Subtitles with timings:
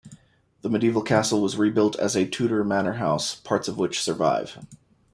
[0.63, 4.57] The medieval castle was rebuilt as a Tudor manor house, parts of which survive.